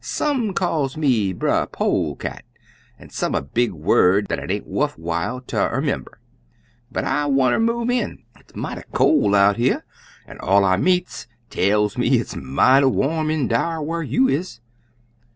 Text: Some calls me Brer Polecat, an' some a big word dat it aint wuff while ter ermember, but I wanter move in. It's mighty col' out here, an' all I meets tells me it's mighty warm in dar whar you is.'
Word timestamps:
Some 0.03 0.55
calls 0.55 0.97
me 0.97 1.31
Brer 1.31 1.67
Polecat, 1.67 2.41
an' 2.97 3.11
some 3.11 3.35
a 3.35 3.41
big 3.43 3.71
word 3.71 4.29
dat 4.29 4.39
it 4.39 4.49
aint 4.49 4.65
wuff 4.65 4.97
while 4.97 5.41
ter 5.41 5.69
ermember, 5.79 6.19
but 6.91 7.03
I 7.03 7.27
wanter 7.27 7.59
move 7.59 7.91
in. 7.91 8.23
It's 8.39 8.55
mighty 8.55 8.81
col' 8.93 9.35
out 9.35 9.57
here, 9.57 9.85
an' 10.25 10.39
all 10.39 10.65
I 10.65 10.77
meets 10.77 11.27
tells 11.51 11.99
me 11.99 12.17
it's 12.17 12.35
mighty 12.35 12.87
warm 12.87 13.29
in 13.29 13.47
dar 13.47 13.83
whar 13.83 14.01
you 14.01 14.27
is.' 14.27 14.59